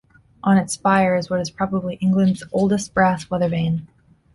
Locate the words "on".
0.43-0.57